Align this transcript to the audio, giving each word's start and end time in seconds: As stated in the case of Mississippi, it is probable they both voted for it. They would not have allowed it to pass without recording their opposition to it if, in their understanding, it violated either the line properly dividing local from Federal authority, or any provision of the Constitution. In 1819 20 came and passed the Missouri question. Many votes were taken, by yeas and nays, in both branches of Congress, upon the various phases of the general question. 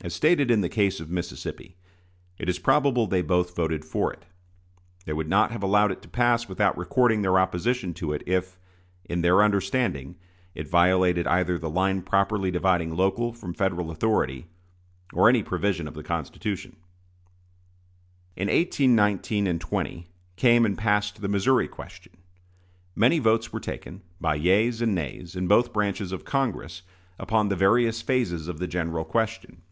As 0.00 0.14
stated 0.14 0.48
in 0.48 0.60
the 0.60 0.68
case 0.68 1.00
of 1.00 1.10
Mississippi, 1.10 1.76
it 2.38 2.48
is 2.48 2.60
probable 2.60 3.08
they 3.08 3.20
both 3.20 3.56
voted 3.56 3.84
for 3.84 4.12
it. 4.12 4.26
They 5.06 5.12
would 5.12 5.28
not 5.28 5.50
have 5.50 5.62
allowed 5.64 5.90
it 5.90 6.02
to 6.02 6.08
pass 6.08 6.48
without 6.48 6.78
recording 6.78 7.20
their 7.22 7.36
opposition 7.36 7.92
to 7.94 8.12
it 8.12 8.22
if, 8.24 8.60
in 9.06 9.22
their 9.22 9.42
understanding, 9.42 10.14
it 10.54 10.68
violated 10.68 11.26
either 11.26 11.58
the 11.58 11.68
line 11.68 12.02
properly 12.02 12.52
dividing 12.52 12.94
local 12.94 13.32
from 13.32 13.52
Federal 13.54 13.90
authority, 13.90 14.46
or 15.12 15.28
any 15.28 15.42
provision 15.42 15.88
of 15.88 15.94
the 15.94 16.04
Constitution. 16.04 16.76
In 18.36 18.46
1819 18.46 19.58
20 19.58 20.06
came 20.36 20.64
and 20.64 20.78
passed 20.78 21.20
the 21.20 21.28
Missouri 21.28 21.66
question. 21.66 22.12
Many 22.94 23.18
votes 23.18 23.52
were 23.52 23.58
taken, 23.60 24.02
by 24.20 24.36
yeas 24.36 24.80
and 24.80 24.94
nays, 24.94 25.34
in 25.34 25.48
both 25.48 25.72
branches 25.72 26.12
of 26.12 26.24
Congress, 26.24 26.82
upon 27.18 27.48
the 27.48 27.56
various 27.56 28.00
phases 28.00 28.46
of 28.46 28.60
the 28.60 28.68
general 28.68 29.04
question. 29.04 29.62